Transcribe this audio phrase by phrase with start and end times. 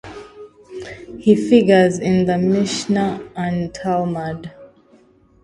[1.19, 4.51] He figures in the Mishnah and Talmud.